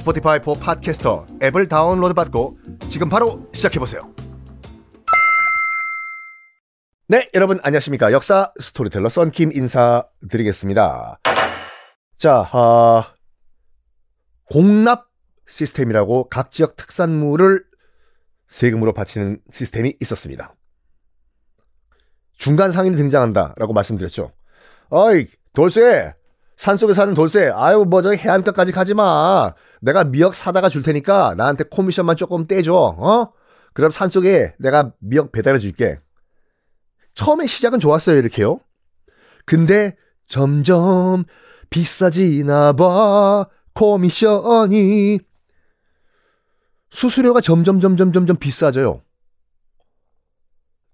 Spotify 0.00 0.40
for 0.42 0.54
Podcasters 0.54 1.26
앱을 1.42 1.68
다운로드 1.68 2.14
받고 2.14 2.58
지금 2.88 3.10
바로 3.10 3.46
시작해보세요. 3.52 4.14
네, 7.06 7.28
여러분 7.34 7.60
안녕하십니까. 7.62 8.10
역사 8.10 8.50
스토리텔러 8.58 9.10
썬킴 9.10 9.50
인사드리겠습니다. 9.52 11.20
자, 12.16 12.40
어, 12.40 13.04
공납 14.44 15.08
시스템이라고 15.46 16.30
각 16.30 16.50
지역 16.50 16.76
특산물을 16.76 17.62
세금으로 18.48 18.94
바치는 18.94 19.40
시스템이 19.52 19.96
있었습니다. 20.00 20.54
중간 22.38 22.70
상인이 22.70 22.96
등장한다라고 22.96 23.74
말씀드렸죠. 23.74 24.32
어이, 24.88 25.26
돌쇠! 25.52 26.14
산속에 26.56 26.92
사는 26.92 27.14
돌쇠, 27.14 27.50
아유, 27.54 27.86
뭐, 27.88 28.02
저기 28.02 28.18
해안가까지 28.18 28.70
가지 28.72 28.92
마. 28.92 29.54
내가 29.80 30.04
미역 30.04 30.34
사다가 30.34 30.68
줄 30.68 30.82
테니까 30.82 31.34
나한테 31.36 31.64
코미션만 31.64 32.16
조금 32.16 32.46
떼줘, 32.46 32.74
어? 32.74 33.32
그럼 33.72 33.90
산속에 33.90 34.54
내가 34.58 34.92
미역 34.98 35.32
배달해 35.32 35.58
줄게. 35.58 35.98
처음에 37.14 37.46
시작은 37.46 37.80
좋았어요, 37.80 38.16
이렇게요. 38.18 38.60
근데 39.46 39.96
점점 40.26 41.24
비싸지나 41.70 42.74
봐, 42.74 43.46
코미션이. 43.74 45.20
수수료가 46.90 47.40
점점, 47.40 47.80
점점, 47.80 48.12
점점 48.12 48.36
비싸져요. 48.36 49.02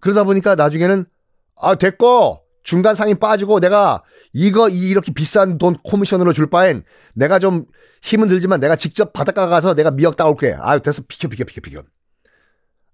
그러다 0.01 0.25
보니까 0.25 0.55
나중에는, 0.55 1.07
아, 1.57 1.75
됐고, 1.75 2.46
중간 2.67 2.97
상인 2.97 3.17
빠지고 3.17 3.61
내가 3.61 4.03
이거 4.33 4.69
이렇게 4.69 5.13
비싼 5.13 5.57
돈 5.57 5.77
코미션으로 5.85 6.33
줄 6.33 6.51
바엔 6.51 6.83
내가 7.15 7.39
좀 7.39 7.65
힘은 8.03 8.27
들지만 8.27 8.59
내가 8.59 8.75
직접 8.75 9.13
바닷가 9.13 9.47
가서 9.47 9.75
내가 9.75 9.93
미역 9.93 10.17
따올게. 10.17 10.57
아유, 10.59 10.81
됐어. 10.81 11.03
비켜, 11.07 11.29
비켜, 11.29 11.45
비켜, 11.45 11.61
비켜. 11.61 11.85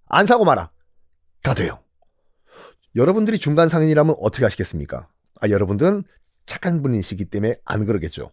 안 0.09 0.27
사고 0.27 0.45
말아. 0.45 0.71
가 1.43 1.55
돼요. 1.55 1.81
여러분들이 2.97 3.39
중간 3.39 3.71
상인이라면 3.71 4.17
어떻게 4.21 4.45
하시겠습니까? 4.45 5.09
아, 5.41 5.49
여러분들은 5.49 6.05
착한 6.45 6.83
분이시기 6.83 7.25
때문에 7.25 7.57
안 7.65 7.87
그러겠죠. 7.87 8.31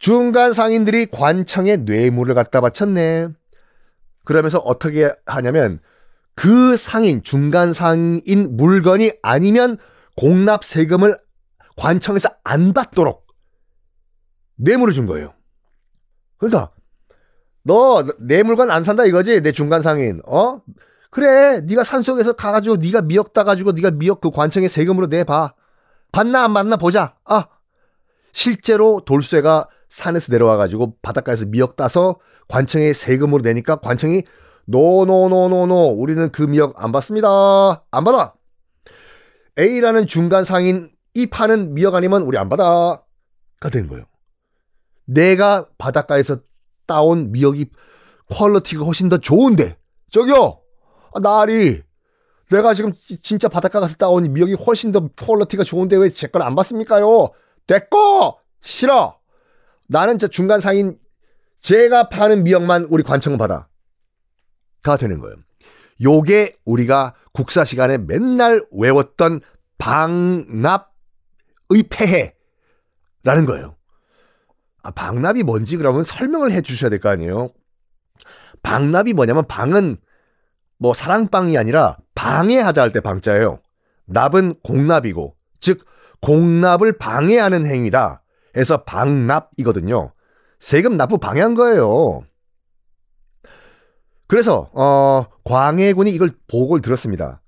중간 0.00 0.52
상인들이 0.52 1.06
관청에 1.06 1.76
뇌물을 1.76 2.34
갖다 2.34 2.60
바쳤네. 2.60 3.28
그러면서 4.24 4.58
어떻게 4.58 5.12
하냐면 5.24 5.78
그 6.34 6.76
상인, 6.76 7.22
중간 7.22 7.72
상인 7.72 8.56
물건이 8.56 9.12
아니면 9.22 9.78
공납 10.16 10.64
세금을 10.64 11.18
관청에서 11.76 12.28
안 12.44 12.72
받도록 12.72 13.26
뇌물을 14.56 14.92
준 14.94 15.06
거예요. 15.06 15.34
그러니까 16.38 16.70
너 17.64 18.02
내 18.18 18.42
물건 18.42 18.70
안 18.70 18.82
산다 18.82 19.04
이거지? 19.04 19.40
내 19.40 19.52
중간 19.52 19.82
상인. 19.82 20.20
어? 20.26 20.60
그래. 21.10 21.60
네가 21.60 21.84
산속에서 21.84 22.32
가 22.34 22.52
가지고 22.52 22.76
네가 22.76 23.02
미역 23.02 23.32
따 23.32 23.44
가지고 23.44 23.72
네가 23.72 23.92
미역 23.92 24.20
그 24.20 24.30
관청에 24.30 24.68
세금으로 24.68 25.08
내 25.08 25.24
봐. 25.24 25.54
받나 26.10 26.44
안 26.44 26.54
받나 26.54 26.76
보자. 26.76 27.16
아. 27.24 27.46
실제로 28.32 29.02
돌쇠가 29.04 29.68
산에서 29.88 30.32
내려와 30.32 30.56
가지고 30.56 30.96
바닷가에서 31.02 31.46
미역 31.46 31.76
따서 31.76 32.18
관청에 32.48 32.92
세금으로 32.92 33.42
내니까 33.42 33.76
관청이 33.76 34.22
노노노노노 34.66 35.94
우리는 35.98 36.30
그 36.32 36.42
미역 36.42 36.82
안 36.82 36.92
받습니다. 36.92 37.28
안 37.90 38.04
받아. 38.04 38.34
A라는 39.58 40.06
중간 40.06 40.44
상인 40.44 40.90
이 41.14 41.26
파는 41.28 41.74
미역 41.74 41.94
아니면 41.94 42.22
우리 42.22 42.38
안 42.38 42.48
받아. 42.48 43.02
가 43.60 43.68
되는 43.70 43.88
거예요. 43.88 44.04
내가 45.04 45.68
바닷가에서 45.78 46.38
따온 46.86 47.32
미역이 47.32 47.66
quality가 48.30 48.84
훨씬 48.84 49.08
더 49.08 49.18
좋은데 49.18 49.76
저기요 50.10 50.60
나리 51.20 51.82
내가 52.50 52.72
지금 52.74 52.92
진짜 53.22 53.48
바닷가 53.48 53.80
가서 53.80 53.96
따온 53.96 54.32
미역이 54.32 54.54
훨씬 54.54 54.90
더 54.92 55.08
quality가 55.08 55.64
좋은데 55.64 55.96
왜 55.96 56.08
제 56.10 56.28
걸 56.28 56.42
안 56.42 56.54
받습니까요? 56.54 57.30
내꺼 57.66 58.38
싫어. 58.60 59.18
나는 59.86 60.18
저 60.18 60.28
중간 60.28 60.60
상인 60.60 60.98
제가 61.60 62.08
파는 62.08 62.44
미역만 62.44 62.86
우리 62.90 63.02
관청은 63.02 63.38
받아. 63.38 63.68
가 64.82 64.96
되는 64.96 65.20
거예요. 65.20 65.36
요게 66.02 66.56
우리가 66.64 67.14
국사 67.32 67.64
시간에 67.64 67.98
맨날 67.98 68.64
외웠던 68.72 69.40
방납의 69.78 70.84
폐해라는 71.90 73.46
거예요. 73.46 73.76
아, 74.82 74.90
방납이 74.90 75.42
뭔지 75.44 75.76
그러면 75.76 76.02
설명을 76.02 76.50
해 76.50 76.60
주셔야 76.60 76.90
될 76.90 77.00
거 77.00 77.08
아니에요. 77.08 77.50
방납이 78.62 79.12
뭐냐면 79.14 79.46
방은 79.46 79.96
뭐 80.78 80.94
사랑방이 80.94 81.56
아니라 81.56 81.96
방해하다 82.14 82.82
할 82.82 82.92
때 82.92 83.00
방자예요. 83.00 83.60
납은 84.06 84.56
공납이고 84.62 85.36
즉 85.60 85.84
공납을 86.20 86.98
방해하는 86.98 87.66
행위다. 87.66 88.22
해서 88.56 88.84
방납이거든요. 88.84 90.12
세금 90.60 90.96
납부 90.96 91.18
방해한 91.18 91.54
거예요. 91.54 92.22
그래서 94.32 94.70
어 94.72 95.26
광해군이 95.44 96.10
이걸 96.10 96.30
보고를 96.48 96.80
들었습니다. 96.80 97.42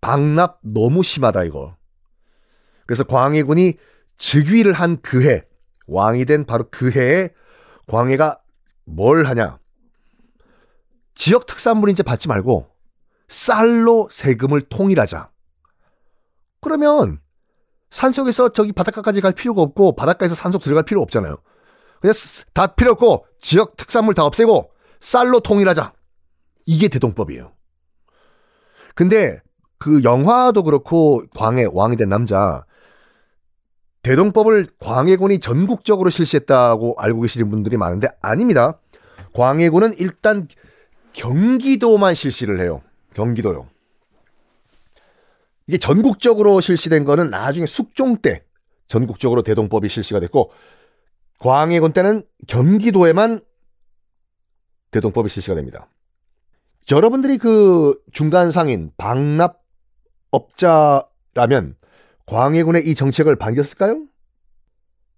방납 0.00 0.60
너무 0.62 1.02
심하다 1.02 1.44
이거. 1.44 1.76
그래서 2.86 3.04
광해군이 3.04 3.74
즉위를 4.16 4.72
한 4.72 4.96
그 5.02 5.22
해, 5.22 5.44
왕이 5.86 6.24
된 6.24 6.46
바로 6.46 6.64
그 6.70 6.92
해에 6.92 7.28
광해가 7.88 8.40
뭘 8.86 9.26
하냐? 9.26 9.58
지역 11.14 11.44
특산물 11.44 11.90
이제 11.90 12.02
받지 12.02 12.26
말고 12.26 12.70
쌀로 13.28 14.08
세금을 14.10 14.62
통일하자. 14.62 15.30
그러면 16.62 17.20
산속에서 17.90 18.48
저기 18.48 18.72
바닷가까지 18.72 19.20
갈 19.20 19.34
필요가 19.34 19.60
없고 19.60 19.94
바닷가에서 19.94 20.34
산속 20.34 20.62
들어갈 20.62 20.84
필요 20.84 21.02
없잖아요. 21.02 21.36
그냥 22.00 22.14
다 22.54 22.68
필요 22.68 22.92
없고 22.92 23.26
지역 23.40 23.76
특산물 23.76 24.14
다 24.14 24.24
없애고 24.24 24.72
쌀로 25.00 25.40
통일하자. 25.40 25.99
이게 26.66 26.88
대동법이에요. 26.88 27.52
근데 28.94 29.40
그 29.78 30.02
영화도 30.04 30.62
그렇고 30.62 31.22
광해 31.34 31.68
왕이 31.72 31.96
된 31.96 32.08
남자 32.08 32.64
대동법을 34.02 34.66
광해군이 34.78 35.40
전국적으로 35.40 36.10
실시했다고 36.10 36.96
알고 36.98 37.22
계시는 37.22 37.50
분들이 37.50 37.76
많은데 37.76 38.08
아닙니다. 38.20 38.80
광해군은 39.32 39.94
일단 39.98 40.48
경기도만 41.12 42.14
실시를 42.14 42.60
해요. 42.60 42.82
경기도요. 43.14 43.68
이게 45.66 45.78
전국적으로 45.78 46.60
실시된 46.60 47.04
거는 47.04 47.30
나중에 47.30 47.66
숙종 47.66 48.16
때 48.16 48.42
전국적으로 48.88 49.42
대동법이 49.42 49.88
실시가 49.88 50.18
됐고 50.20 50.50
광해군 51.38 51.92
때는 51.92 52.22
경기도에만 52.48 53.40
대동법이 54.90 55.28
실시가 55.28 55.54
됩니다. 55.54 55.88
여러분들이 56.90 57.38
그 57.38 57.98
중간 58.12 58.50
상인 58.50 58.90
방납업자라면 58.96 61.76
광해군의 62.26 62.86
이 62.86 62.94
정책을 62.94 63.36
반겼을까요? 63.36 64.04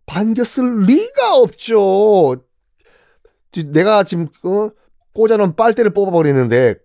반겼을 0.06 0.84
리가 0.84 1.34
없죠. 1.34 2.44
내가 3.72 4.04
지금 4.04 4.28
어, 4.44 4.70
꽂아놓은 5.14 5.56
빨대를 5.56 5.92
뽑아버리는데 5.92 6.76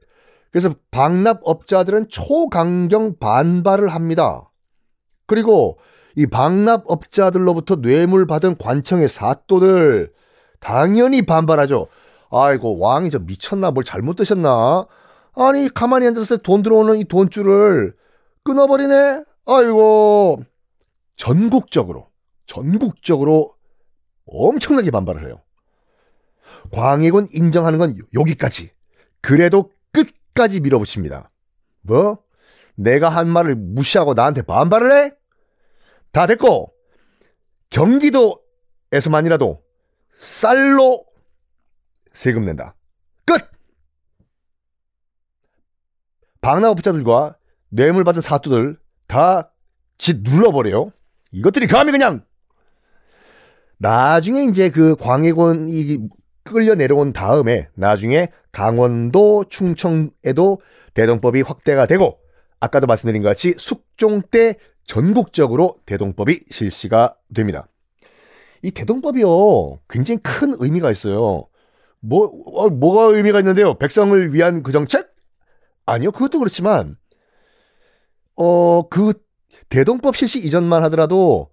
그래서 0.51 0.73
방납업자들은 0.91 2.09
초강경 2.09 3.19
반발을 3.19 3.89
합니다. 3.89 4.49
그리고 5.25 5.77
이 6.15 6.25
방납업자들로부터 6.25 7.81
뇌물 7.81 8.25
받은 8.25 8.57
관청의 8.57 9.07
사또들 9.07 10.11
당연히 10.59 11.25
반발하죠. 11.25 11.87
아이고 12.29 12.79
왕이 12.79 13.09
저 13.09 13.19
미쳤나 13.19 13.71
뭘 13.71 13.83
잘못 13.83 14.15
드셨나? 14.15 14.87
아니 15.35 15.73
가만히 15.73 16.07
앉아서 16.07 16.37
돈 16.37 16.63
들어오는 16.63 16.97
이 16.97 17.05
돈줄을 17.05 17.95
끊어버리네. 18.43 19.23
아이고 19.45 20.43
전국적으로 21.15 22.07
전국적으로 22.45 23.55
엄청나게 24.25 24.91
반발을 24.91 25.25
해요. 25.25 25.41
광해군 26.71 27.27
인정하는 27.31 27.79
건 27.79 27.97
여기까지. 28.13 28.71
그래도 29.21 29.71
끝까지 29.91 30.59
밀어붙입니다. 30.59 31.31
뭐? 31.81 32.19
내가 32.75 33.09
한 33.09 33.27
말을 33.27 33.55
무시하고 33.55 34.13
나한테 34.13 34.43
반발을 34.43 34.91
해? 34.91 35.11
다 36.11 36.27
됐고 36.27 36.73
경기도에서만이라도 37.69 39.61
쌀로 40.17 41.06
세금 42.17 42.45
낸다. 42.45 42.73
끝! 43.25 43.39
방나업자들과 46.41 47.37
뇌물 47.69 48.03
받은 48.03 48.21
사투들 48.21 48.79
다 49.07 49.51
짓 49.99 50.21
눌러버려요. 50.21 50.91
이것들이 51.31 51.65
감히 51.65 51.91
그냥 51.91 52.23
나중에 53.79 54.43
이제 54.43 54.69
그 54.69 54.95
광해군이 54.95 56.07
끌려 56.43 56.75
내려온 56.75 57.13
다음에 57.13 57.67
나중에 57.73 58.29
강원도 58.51 59.45
충청에도 59.49 60.61
대동법이 60.93 61.41
확대가 61.41 61.87
되고 61.87 62.19
아까도 62.59 62.85
말씀드린 62.85 63.23
것 63.23 63.29
같이 63.29 63.55
숙종 63.57 64.21
때 64.21 64.55
전국적으로 64.85 65.75
대동법이 65.85 66.45
실시가 66.49 67.15
됩니다. 67.33 67.67
이 68.61 68.71
대동법이요 68.71 69.79
굉장히 69.89 70.19
큰 70.21 70.53
의미가 70.59 70.91
있어요. 70.91 71.47
뭐 71.99 72.25
어, 72.45 72.69
뭐가 72.69 73.15
의미가 73.15 73.39
있는데요? 73.39 73.73
백성을 73.75 74.33
위한 74.33 74.63
그 74.63 74.71
정책? 74.71 75.09
아니요, 75.85 76.11
그것도 76.11 76.39
그렇지만 76.39 76.97
어 78.35 78.83
그 78.89 79.13
대동법 79.69 80.15
실시 80.15 80.39
이전만 80.39 80.83
하더라도 80.85 81.49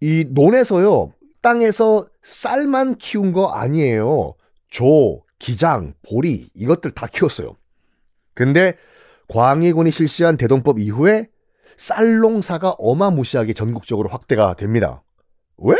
이 0.00 0.24
논에서요 0.28 1.12
땅에서 1.40 2.06
쌀만 2.22 2.96
키운 2.98 3.32
거 3.32 3.48
아니에요. 3.48 4.34
조, 4.68 5.22
기장, 5.38 5.94
보리 6.08 6.48
이것들 6.54 6.92
다 6.92 7.06
키웠어요. 7.06 7.56
근데 8.34 8.76
광해군이 9.28 9.90
실시한 9.90 10.36
대동법 10.36 10.78
이후에 10.78 11.28
쌀농사가 11.76 12.76
어마무시하게 12.78 13.52
전국적으로 13.54 14.08
확대가 14.08 14.54
됩니다. 14.54 15.02
왜? 15.56 15.76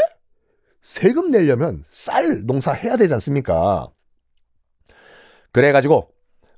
세금 0.83 1.31
내려면 1.31 1.85
쌀 1.91 2.45
농사 2.47 2.73
해야 2.73 2.97
되지 2.97 3.15
않습니까? 3.15 3.89
그래가지고 5.53 6.09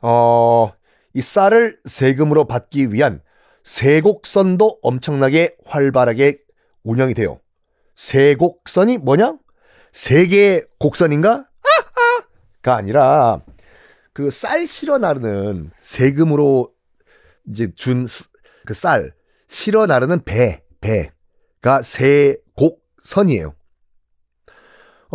어, 0.01 0.73
이 1.15 1.21
쌀을 1.21 1.79
세금으로 1.85 2.47
받기 2.47 2.93
위한 2.93 3.21
세곡선도 3.65 4.81
엄청나게 4.83 5.57
활발하게 5.65 6.39
운영이 6.85 7.15
돼요. 7.15 7.41
세곡선이 7.97 8.99
뭐냐? 8.99 9.39
세계의 9.93 10.67
곡선인가? 10.79 11.49
가 12.63 12.77
아니라 12.77 13.41
그 14.13 14.31
쌀 14.31 14.67
실어 14.67 14.99
나르는 14.99 15.71
세금으로 15.81 16.73
이제 17.49 17.71
준 17.75 18.07
그 18.67 18.73
쌀 18.75 19.13
실어 19.49 19.87
나르는 19.87 20.25
배 20.25 20.63
배가 20.81 21.83
세곡선이에요. 21.83 23.55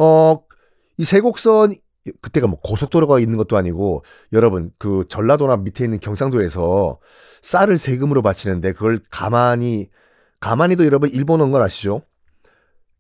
어, 0.02 0.46
이 0.98 1.04
세곡선 1.04 1.76
그때가 2.22 2.48
뭐 2.48 2.58
고속도로가 2.62 3.20
있는 3.20 3.36
것도 3.36 3.58
아니고 3.58 4.06
여러분 4.32 4.72
그 4.78 5.04
전라도나 5.10 5.58
밑에 5.58 5.84
있는 5.84 6.00
경상도에서 6.00 7.00
쌀을 7.42 7.78
세금으로 7.78 8.22
바치는데 8.22 8.72
그걸 8.72 9.02
가만히 9.12 9.90
가만히도 10.40 10.86
여러분 10.86 11.10
일본 11.10 11.42
온걸 11.42 11.62
아시죠? 11.62 12.04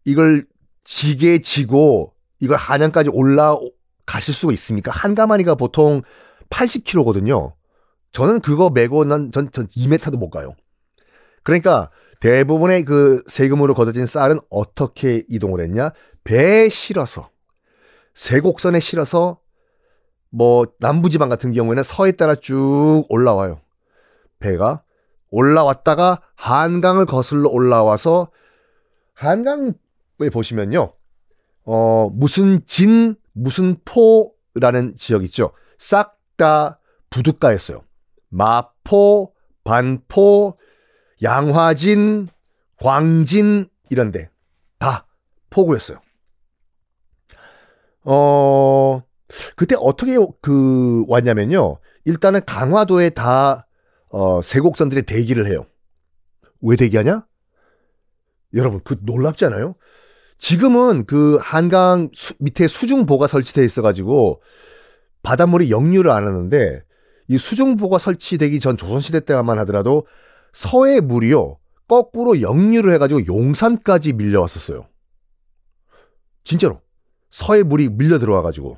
이걸 0.03 0.45
지게 0.83 1.39
지고 1.39 2.13
이걸 2.41 2.57
한양까지 2.57 3.09
올라가실 3.13 4.33
수가 4.33 4.51
있습니까? 4.53 4.91
한 4.91 5.15
가마니가 5.15 5.55
보통 5.55 6.01
80kg거든요. 6.49 7.53
저는 8.11 8.41
그거 8.41 8.69
메고 8.71 9.05
난전 9.05 9.51
전 9.53 9.67
2m도 9.67 10.17
못 10.17 10.29
가요. 10.29 10.53
그러니까 11.43 11.91
대부분의 12.19 12.83
그 12.85 13.23
세금으로 13.27 13.73
걷어진 13.73 14.05
쌀은 14.05 14.39
어떻게 14.49 15.23
이동을 15.29 15.61
했냐? 15.61 15.91
배에 16.23 16.69
실어서 16.69 17.29
세곡선에 18.13 18.79
실어서 18.79 19.39
뭐 20.29 20.67
남부지방 20.79 21.29
같은 21.29 21.51
경우에는 21.51 21.83
서해 21.83 22.11
따라 22.11 22.35
쭉 22.35 23.05
올라와요. 23.09 23.61
배가 24.39 24.83
올라왔다가 25.31 26.21
한강을 26.35 27.05
거슬러 27.05 27.49
올라와서 27.49 28.31
한강에 29.13 29.71
보시면요. 30.31 30.93
어, 31.65 32.09
무슨 32.11 32.65
진, 32.65 33.15
무슨 33.33 33.77
포라는 33.85 34.95
지역 34.95 35.23
있죠. 35.23 35.51
싹 35.77 36.19
다 36.39 36.79
부둣가였어요. 37.09 37.83
마포, 38.29 39.33
반포, 39.63 40.57
양화진, 41.23 42.27
광진 42.77 43.67
이런데 43.89 44.29
다 44.77 45.05
포구였어요. 45.49 45.99
어, 48.03 49.03
그때 49.55 49.75
어떻게 49.77 50.17
그 50.41 51.05
왔냐면요. 51.07 51.79
일단은 52.05 52.41
강화도에 52.45 53.09
다 53.11 53.67
어, 54.09 54.41
세곡선들이 54.41 55.03
대기를 55.03 55.47
해요. 55.47 55.65
왜 56.61 56.75
대기하냐? 56.75 57.25
여러분 58.53 58.81
그 58.83 58.97
놀랍지 59.01 59.45
않아요? 59.45 59.75
지금은 60.37 61.05
그 61.05 61.37
한강 61.41 62.09
수, 62.13 62.33
밑에 62.39 62.67
수중보가 62.67 63.27
설치되어 63.27 63.63
있어가지고 63.63 64.41
바닷물이 65.21 65.69
역류를 65.69 66.09
안 66.09 66.25
하는데 66.25 66.83
이 67.27 67.37
수중보가 67.37 67.99
설치되기 67.99 68.59
전 68.59 68.77
조선시대 68.77 69.25
때만 69.25 69.59
하더라도 69.59 70.07
서해 70.53 70.99
물이요 71.01 71.57
거꾸로 71.87 72.41
역류를 72.41 72.93
해가지고 72.93 73.25
용산까지 73.25 74.13
밀려왔었어요. 74.13 74.87
진짜로 76.43 76.81
서해 77.29 77.63
물이 77.63 77.89
밀려 77.89 78.19
들어와가지고 78.19 78.77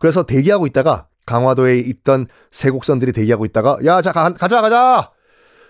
그래서 0.00 0.24
대기하고 0.24 0.66
있다가 0.66 1.08
강화도에 1.26 1.78
있던 1.78 2.26
세곡선들이 2.50 3.12
대기하고 3.12 3.44
있다가 3.46 3.78
야 3.84 4.02
자 4.02 4.12
가자 4.12 4.60
가자 4.60 5.10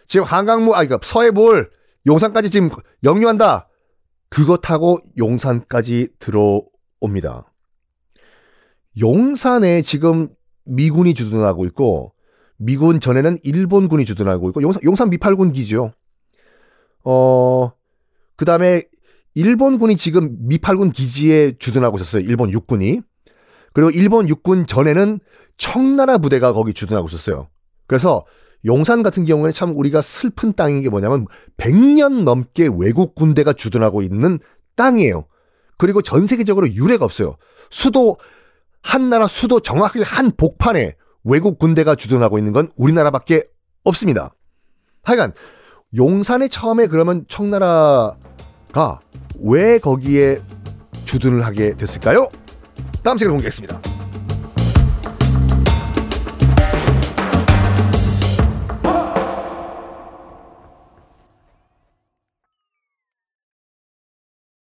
지금 0.06 0.26
한강물 0.26 0.74
아니 0.74 0.88
그러니까 0.88 1.06
서해 1.06 1.30
물 1.30 1.70
용산까지 2.06 2.50
지금 2.50 2.70
역류한다. 3.02 3.68
그거 4.28 4.56
타고 4.56 4.98
용산까지 5.16 6.08
들어옵니다. 6.18 7.52
용산에 9.00 9.82
지금 9.82 10.28
미군이 10.64 11.14
주둔하고 11.14 11.64
있고 11.66 12.13
미군 12.56 13.00
전에는 13.00 13.38
일본군이 13.42 14.04
주둔하고 14.04 14.48
있고 14.50 14.62
용산, 14.62 14.82
용산 14.84 15.10
미팔군 15.10 15.52
기지요. 15.52 15.92
어 17.04 17.72
그 18.36 18.44
다음에 18.44 18.84
일본군이 19.34 19.96
지금 19.96 20.36
미팔군 20.40 20.92
기지에 20.92 21.56
주둔하고 21.58 21.96
있었어요. 21.96 22.22
일본 22.22 22.52
육군이. 22.52 23.00
그리고 23.72 23.90
일본 23.90 24.28
육군 24.28 24.66
전에는 24.66 25.18
청나라 25.56 26.18
부대가 26.18 26.52
거기 26.52 26.72
주둔하고 26.72 27.08
있었어요. 27.08 27.48
그래서 27.86 28.24
용산 28.64 29.02
같은 29.02 29.24
경우에는 29.24 29.52
참 29.52 29.76
우리가 29.76 30.00
슬픈 30.00 30.52
땅인 30.54 30.82
게 30.82 30.88
뭐냐면 30.88 31.26
100년 31.56 32.22
넘게 32.22 32.68
외국 32.76 33.14
군대가 33.14 33.52
주둔하고 33.52 34.02
있는 34.02 34.38
땅이에요. 34.76 35.26
그리고 35.76 36.02
전 36.02 36.26
세계적으로 36.26 36.68
유례가 36.72 37.04
없어요. 37.04 37.36
수도 37.70 38.16
한 38.82 39.10
나라 39.10 39.26
수도 39.26 39.60
정확하게 39.60 40.04
한 40.04 40.30
복판에 40.36 40.94
외국 41.24 41.58
군대가 41.58 41.94
주둔하고 41.94 42.38
있는 42.38 42.52
건 42.52 42.68
우리나라밖에 42.76 43.44
없습니다. 43.82 44.34
하여간 45.02 45.32
용산에 45.96 46.48
처음에 46.48 46.86
그러면 46.86 47.24
청나라가 47.28 49.00
왜 49.42 49.78
거기에 49.78 50.40
주둔을 51.04 51.44
하게 51.44 51.76
됐을까요? 51.76 52.28
다음 53.02 53.18
시간에 53.18 53.32
공개하겠습니다. 53.32 53.93